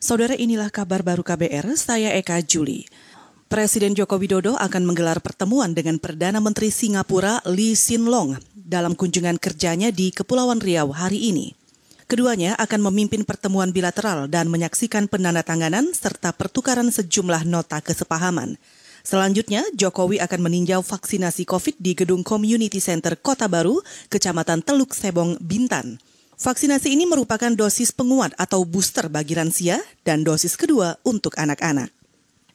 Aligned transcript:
Saudara 0.00 0.32
inilah 0.32 0.72
kabar 0.72 1.04
baru 1.04 1.20
KBR, 1.20 1.76
saya 1.76 2.16
Eka 2.16 2.40
Juli. 2.40 2.88
Presiden 3.52 3.92
Joko 3.92 4.16
Widodo 4.16 4.56
akan 4.56 4.88
menggelar 4.88 5.20
pertemuan 5.20 5.76
dengan 5.76 6.00
Perdana 6.00 6.40
Menteri 6.40 6.72
Singapura 6.72 7.44
Lee 7.44 7.76
Hsien 7.76 8.08
Loong 8.08 8.40
dalam 8.56 8.96
kunjungan 8.96 9.36
kerjanya 9.36 9.92
di 9.92 10.08
Kepulauan 10.08 10.56
Riau 10.56 10.88
hari 10.96 11.28
ini. 11.28 11.52
Keduanya 12.08 12.56
akan 12.56 12.88
memimpin 12.88 13.28
pertemuan 13.28 13.76
bilateral 13.76 14.24
dan 14.24 14.48
menyaksikan 14.48 15.04
penandatanganan 15.04 15.92
serta 15.92 16.32
pertukaran 16.32 16.88
sejumlah 16.88 17.44
nota 17.44 17.84
kesepahaman. 17.84 18.56
Selanjutnya, 19.04 19.68
Jokowi 19.76 20.16
akan 20.16 20.40
meninjau 20.48 20.80
vaksinasi 20.80 21.44
COVID 21.44 21.76
di 21.76 21.92
Gedung 21.92 22.24
Community 22.24 22.80
Center 22.80 23.20
Kota 23.20 23.52
Baru, 23.52 23.84
Kecamatan 24.08 24.64
Teluk 24.64 24.96
Sebong, 24.96 25.36
Bintan. 25.44 26.00
Vaksinasi 26.40 26.96
ini 26.96 27.04
merupakan 27.04 27.52
dosis 27.52 27.92
penguat 27.92 28.32
atau 28.40 28.64
booster 28.64 29.12
bagi 29.12 29.36
lansia 29.36 29.76
dan 30.08 30.24
dosis 30.24 30.56
kedua 30.56 30.96
untuk 31.04 31.36
anak-anak. 31.36 31.92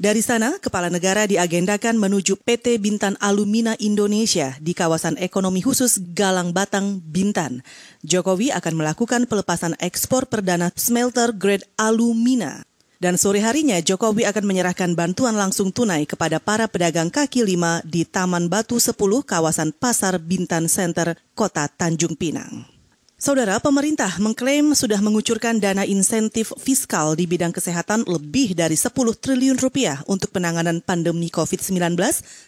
Dari 0.00 0.24
sana, 0.24 0.56
Kepala 0.56 0.88
Negara 0.88 1.28
diagendakan 1.28 2.00
menuju 2.00 2.40
PT 2.40 2.80
Bintan 2.80 3.20
Alumina 3.20 3.76
Indonesia 3.76 4.56
di 4.56 4.72
kawasan 4.72 5.20
ekonomi 5.20 5.60
khusus 5.60 6.00
Galang 6.16 6.56
Batang, 6.56 7.04
Bintan. 7.04 7.60
Jokowi 8.00 8.56
akan 8.56 8.72
melakukan 8.72 9.28
pelepasan 9.28 9.76
ekspor 9.76 10.32
perdana 10.32 10.72
smelter 10.72 11.36
grade 11.36 11.68
alumina. 11.76 12.64
Dan 13.04 13.20
sore 13.20 13.44
harinya, 13.44 13.84
Jokowi 13.84 14.24
akan 14.24 14.48
menyerahkan 14.48 14.96
bantuan 14.96 15.36
langsung 15.36 15.68
tunai 15.76 16.08
kepada 16.08 16.40
para 16.40 16.72
pedagang 16.72 17.12
kaki 17.12 17.44
lima 17.44 17.84
di 17.84 18.08
Taman 18.08 18.48
Batu 18.48 18.80
10 18.80 18.96
kawasan 19.28 19.76
Pasar 19.76 20.16
Bintan 20.16 20.72
Center, 20.72 21.20
Kota 21.36 21.68
Tanjung 21.68 22.16
Pinang. 22.16 22.73
Saudara, 23.24 23.56
pemerintah 23.56 24.20
mengklaim 24.20 24.76
sudah 24.76 25.00
mengucurkan 25.00 25.56
dana 25.56 25.80
insentif 25.88 26.52
fiskal 26.60 27.16
di 27.16 27.24
bidang 27.24 27.56
kesehatan 27.56 28.04
lebih 28.04 28.52
dari 28.52 28.76
10 28.76 28.92
triliun 28.92 29.56
rupiah 29.56 30.04
untuk 30.04 30.28
penanganan 30.28 30.84
pandemi 30.84 31.32
COVID-19 31.32 31.96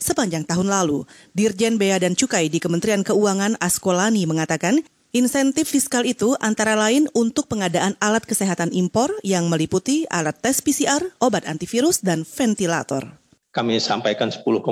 sepanjang 0.00 0.48
tahun 0.48 0.72
lalu. 0.72 1.04
Dirjen 1.36 1.76
Bea 1.76 2.00
dan 2.00 2.16
Cukai 2.16 2.48
di 2.48 2.56
Kementerian 2.56 3.04
Keuangan 3.04 3.60
Askolani 3.60 4.24
mengatakan, 4.24 4.80
Insentif 5.12 5.68
fiskal 5.68 6.08
itu 6.08 6.40
antara 6.40 6.72
lain 6.72 7.04
untuk 7.12 7.52
pengadaan 7.52 7.92
alat 8.00 8.24
kesehatan 8.24 8.72
impor 8.72 9.12
yang 9.20 9.52
meliputi 9.52 10.08
alat 10.08 10.40
tes 10.40 10.64
PCR, 10.64 11.04
obat 11.20 11.44
antivirus, 11.44 12.00
dan 12.00 12.24
ventilator 12.24 13.21
kami 13.52 13.76
sampaikan 13.76 14.32
10,12 14.32 14.64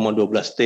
T 0.56 0.60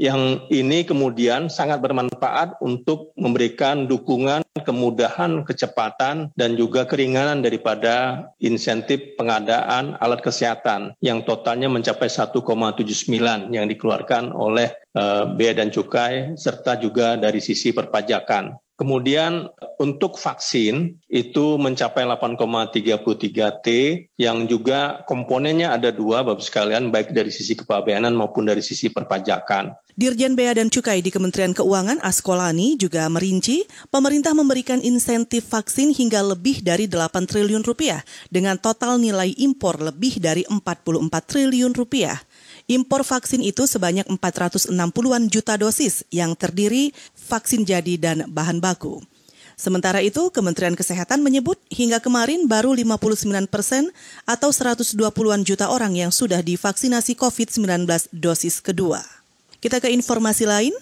yang 0.00 0.48
ini 0.48 0.88
kemudian 0.88 1.52
sangat 1.52 1.84
bermanfaat 1.84 2.56
untuk 2.64 3.12
memberikan 3.14 3.84
dukungan, 3.84 4.40
kemudahan, 4.64 5.44
kecepatan 5.44 6.32
dan 6.32 6.50
juga 6.56 6.88
keringanan 6.88 7.44
daripada 7.44 8.26
insentif 8.40 9.14
pengadaan 9.20 10.00
alat 10.00 10.24
kesehatan 10.24 10.96
yang 11.04 11.22
totalnya 11.28 11.68
mencapai 11.68 12.08
1,79 12.08 13.52
yang 13.52 13.66
dikeluarkan 13.68 14.32
oleh 14.32 14.72
uh, 14.96 15.28
Bea 15.36 15.52
dan 15.52 15.68
Cukai 15.68 16.40
serta 16.40 16.80
juga 16.80 17.20
dari 17.20 17.44
sisi 17.44 17.76
perpajakan. 17.76 18.56
Kemudian 18.78 19.50
untuk 19.82 20.14
vaksin 20.22 21.02
itu 21.10 21.58
mencapai 21.58 22.06
8,33 22.06 23.58
T 23.58 23.68
yang 24.14 24.46
juga 24.46 25.02
komponennya 25.02 25.74
ada 25.74 25.90
dua 25.90 26.22
Bapak 26.22 26.46
sekalian 26.46 26.94
baik 26.94 27.10
dari 27.10 27.34
sisi 27.34 27.58
kepabeanan 27.58 28.14
maupun 28.14 28.46
dari 28.46 28.62
sisi 28.62 28.86
perpajakan. 28.86 29.74
Dirjen 29.98 30.38
Bea 30.38 30.54
dan 30.54 30.70
Cukai 30.70 31.02
di 31.02 31.10
Kementerian 31.10 31.58
Keuangan 31.58 31.98
Askolani 32.06 32.78
juga 32.78 33.10
merinci 33.10 33.66
pemerintah 33.90 34.30
memberikan 34.30 34.78
insentif 34.78 35.50
vaksin 35.50 35.90
hingga 35.90 36.22
lebih 36.22 36.62
dari 36.62 36.86
8 36.86 37.26
triliun 37.26 37.66
rupiah 37.66 38.06
dengan 38.30 38.62
total 38.62 39.02
nilai 39.02 39.34
impor 39.34 39.82
lebih 39.82 40.22
dari 40.22 40.46
44 40.46 41.02
triliun 41.26 41.74
rupiah. 41.74 42.14
Impor 42.68 43.00
vaksin 43.00 43.40
itu 43.40 43.64
sebanyak 43.64 44.04
460-an 44.12 45.32
juta 45.32 45.56
dosis 45.56 46.04
yang 46.12 46.36
terdiri 46.36 46.92
vaksin 47.16 47.64
jadi 47.64 47.96
dan 47.96 48.28
bahan 48.28 48.60
baku. 48.60 49.00
Sementara 49.56 50.04
itu, 50.04 50.28
Kementerian 50.28 50.76
Kesehatan 50.76 51.24
menyebut 51.24 51.56
hingga 51.72 51.98
kemarin 51.98 52.44
baru 52.44 52.76
59 52.76 53.48
persen 53.48 53.88
atau 54.28 54.52
120-an 54.52 55.42
juta 55.48 55.72
orang 55.72 55.96
yang 55.96 56.12
sudah 56.12 56.44
divaksinasi 56.44 57.16
COVID-19 57.16 57.88
dosis 58.12 58.60
kedua. 58.60 59.00
Kita 59.58 59.82
ke 59.82 59.88
informasi 59.90 60.44
lain. 60.44 60.76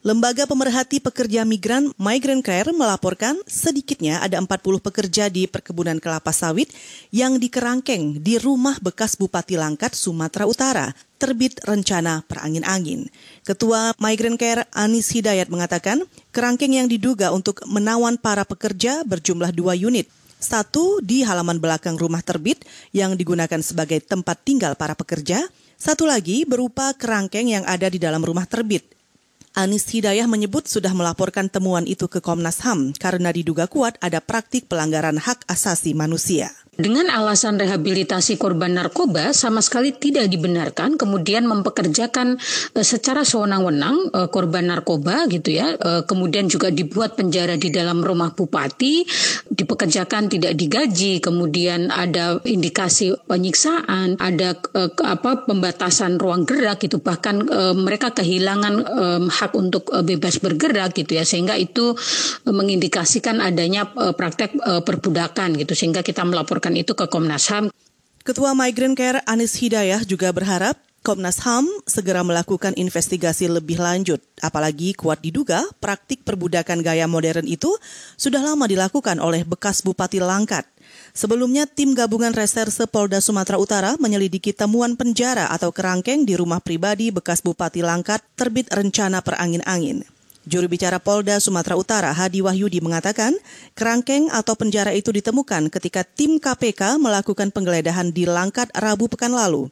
Lembaga 0.00 0.48
Pemerhati 0.48 0.96
Pekerja 0.96 1.44
Migran 1.44 1.92
Migrant 2.00 2.40
Care 2.40 2.72
melaporkan 2.72 3.36
sedikitnya 3.44 4.24
ada 4.24 4.40
40 4.40 4.80
pekerja 4.80 5.28
di 5.28 5.44
perkebunan 5.44 6.00
kelapa 6.00 6.32
sawit 6.32 6.72
yang 7.12 7.36
dikerangkeng 7.36 8.16
di 8.16 8.40
rumah 8.40 8.80
bekas 8.80 9.12
Bupati 9.12 9.60
Langkat, 9.60 9.92
Sumatera 9.92 10.48
Utara, 10.48 10.96
terbit 11.20 11.60
rencana 11.68 12.24
perangin-angin. 12.24 13.12
Ketua 13.44 13.92
Migrant 14.00 14.40
Care 14.40 14.64
Anis 14.72 15.12
Hidayat 15.12 15.52
mengatakan, 15.52 16.00
kerangkeng 16.32 16.80
yang 16.80 16.88
diduga 16.88 17.28
untuk 17.36 17.60
menawan 17.68 18.16
para 18.16 18.48
pekerja 18.48 19.04
berjumlah 19.04 19.52
dua 19.52 19.76
unit. 19.76 20.08
Satu 20.40 21.04
di 21.04 21.28
halaman 21.28 21.60
belakang 21.60 22.00
rumah 22.00 22.24
terbit 22.24 22.64
yang 22.96 23.20
digunakan 23.20 23.60
sebagai 23.60 24.00
tempat 24.00 24.48
tinggal 24.48 24.80
para 24.80 24.96
pekerja, 24.96 25.44
satu 25.76 26.08
lagi 26.08 26.48
berupa 26.48 26.88
kerangkeng 26.96 27.52
yang 27.52 27.68
ada 27.68 27.92
di 27.92 28.00
dalam 28.00 28.24
rumah 28.24 28.48
terbit 28.48 28.96
Anis 29.50 29.90
Hidayah 29.90 30.30
menyebut 30.30 30.70
sudah 30.70 30.94
melaporkan 30.94 31.50
temuan 31.50 31.82
itu 31.82 32.06
ke 32.06 32.22
Komnas 32.22 32.62
HAM 32.62 32.94
karena 32.94 33.34
diduga 33.34 33.66
kuat 33.66 33.98
ada 33.98 34.22
praktik 34.22 34.70
pelanggaran 34.70 35.18
hak 35.18 35.42
asasi 35.50 35.90
manusia 35.90 36.54
dengan 36.80 37.12
alasan 37.12 37.60
rehabilitasi 37.60 38.40
korban 38.40 38.74
narkoba 38.74 39.36
sama 39.36 39.60
sekali 39.60 39.92
tidak 39.92 40.32
dibenarkan 40.32 40.96
kemudian 40.96 41.44
mempekerjakan 41.44 42.40
uh, 42.74 42.84
secara 42.84 43.22
sewenang-wenang 43.22 44.10
uh, 44.16 44.28
korban 44.32 44.66
narkoba 44.66 45.28
gitu 45.28 45.54
ya. 45.54 45.76
Uh, 45.76 46.02
kemudian 46.08 46.48
juga 46.48 46.72
dibuat 46.72 47.14
penjara 47.14 47.60
di 47.60 47.68
dalam 47.68 48.00
rumah 48.00 48.32
bupati 48.32 49.04
dipekerjakan 49.52 50.32
tidak 50.32 50.56
digaji 50.56 51.20
kemudian 51.20 51.92
ada 51.92 52.40
indikasi 52.42 53.12
penyiksaan 53.28 54.16
ada 54.16 54.56
apa 55.04 55.44
pembatasan 55.44 56.16
ruang 56.16 56.48
gerak 56.48 56.80
gitu. 56.82 57.02
Bahkan 57.02 57.36
uh, 57.46 57.74
mereka 57.76 58.14
kehilangan 58.14 58.74
um, 58.86 59.24
hak 59.28 59.52
untuk 59.54 59.90
uh, 59.92 60.04
bebas 60.06 60.38
bergerak 60.38 60.96
gitu 60.96 61.18
ya. 61.18 61.24
Sehingga 61.26 61.58
itu 61.58 61.92
uh, 61.94 62.54
mengindikasikan 62.54 63.42
adanya 63.42 63.88
uh, 63.98 64.14
praktek 64.14 64.56
uh, 64.62 64.82
perbudakan 64.84 65.58
gitu. 65.58 65.72
Sehingga 65.76 66.00
kita 66.06 66.22
melaporkan 66.22 66.69
melaporkan 66.70 66.78
itu 66.78 66.92
ke 66.94 67.06
Komnas 67.10 67.50
HAM. 67.50 67.64
Ketua 68.22 68.54
Migrant 68.54 68.94
Care 68.94 69.20
Anis 69.26 69.58
Hidayah 69.58 70.06
juga 70.06 70.30
berharap 70.30 70.78
Komnas 71.00 71.40
HAM 71.40 71.64
segera 71.88 72.20
melakukan 72.20 72.76
investigasi 72.76 73.48
lebih 73.48 73.80
lanjut, 73.80 74.20
apalagi 74.44 74.92
kuat 74.92 75.24
diduga 75.24 75.64
praktik 75.80 76.20
perbudakan 76.28 76.84
gaya 76.84 77.08
modern 77.08 77.48
itu 77.48 77.72
sudah 78.20 78.44
lama 78.44 78.68
dilakukan 78.68 79.16
oleh 79.16 79.40
bekas 79.48 79.80
Bupati 79.80 80.20
Langkat. 80.20 80.68
Sebelumnya, 81.16 81.64
tim 81.64 81.96
gabungan 81.96 82.36
reserse 82.36 82.84
Polda 82.84 83.24
Sumatera 83.24 83.56
Utara 83.56 83.96
menyelidiki 83.96 84.52
temuan 84.52 84.92
penjara 84.92 85.48
atau 85.48 85.72
kerangkeng 85.72 86.28
di 86.28 86.36
rumah 86.36 86.60
pribadi 86.60 87.08
bekas 87.08 87.40
Bupati 87.40 87.80
Langkat 87.80 88.20
terbit 88.36 88.68
rencana 88.68 89.24
perangin-angin. 89.24 90.04
Juru 90.48 90.72
bicara 90.72 90.96
Polda 90.96 91.36
Sumatera 91.36 91.76
Utara 91.76 92.10
Hadi 92.16 92.40
Wahyudi 92.40 92.80
mengatakan, 92.80 93.36
kerangkeng 93.76 94.32
atau 94.32 94.56
penjara 94.56 94.96
itu 94.96 95.12
ditemukan 95.12 95.68
ketika 95.68 96.00
tim 96.00 96.40
KPK 96.40 96.96
melakukan 96.96 97.52
penggeledahan 97.52 98.08
di 98.08 98.24
Langkat 98.24 98.72
Rabu 98.72 99.12
pekan 99.12 99.36
lalu. 99.36 99.68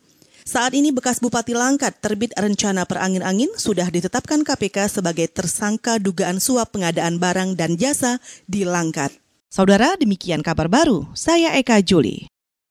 Saat 0.49 0.73
ini 0.73 0.93
bekas 0.93 1.21
Bupati 1.21 1.53
Langkat 1.53 2.01
terbit 2.01 2.33
rencana 2.33 2.89
perangin-angin 2.89 3.53
sudah 3.57 3.89
ditetapkan 3.89 4.45
KPK 4.45 5.01
sebagai 5.01 5.29
tersangka 5.29 6.01
dugaan 6.01 6.41
suap 6.41 6.73
pengadaan 6.73 7.21
barang 7.21 7.57
dan 7.57 7.77
jasa 7.77 8.17
di 8.49 8.65
Langkat. 8.65 9.13
Saudara, 9.49 9.97
demikian 9.97 10.45
kabar 10.45 10.69
baru. 10.69 11.09
Saya 11.17 11.57
Eka 11.57 11.81
Juli. 11.81 12.29